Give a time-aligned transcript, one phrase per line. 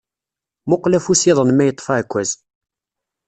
[0.69, 2.29] Muqel afus-iḍen ma yeṭṭef aɛekkaz.